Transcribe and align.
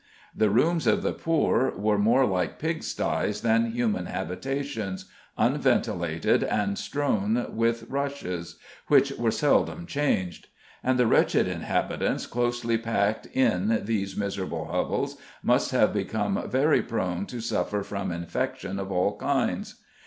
The 0.35 0.49
rooms 0.49 0.87
of 0.87 1.03
the 1.03 1.13
poor 1.13 1.77
were 1.77 1.99
more 1.99 2.25
like 2.25 2.57
pig 2.57 2.81
styes 2.81 3.41
than 3.41 3.69
human 3.71 4.07
habitations, 4.07 5.05
unventilated, 5.37 6.43
and 6.43 6.75
strewn 6.75 7.55
with 7.55 7.83
rushes, 7.87 8.57
which 8.87 9.11
were 9.11 9.29
seldom 9.29 9.85
changed; 9.85 10.47
and 10.83 10.97
the 10.97 11.05
wretched 11.05 11.47
inhabitants 11.47 12.25
closely 12.25 12.79
packed 12.79 13.27
in 13.27 13.83
these 13.85 14.17
miserable 14.17 14.65
hovels 14.65 15.17
must 15.43 15.69
have 15.69 15.93
become 15.93 16.49
very 16.49 16.81
prone 16.81 17.27
to 17.27 17.39
suffer 17.39 17.83
from 17.83 18.11
infection 18.11 18.79
of 18.79 18.91
all 18.91 19.15
kinds. 19.19 19.75